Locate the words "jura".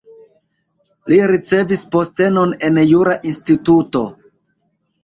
2.95-3.17